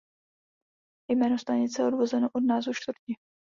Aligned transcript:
Jméno 1.11 1.37
stanice 1.37 1.81
je 1.81 1.85
odvozeno 1.87 2.27
od 2.33 2.43
názvu 2.43 2.73
čtvrti. 2.73 3.15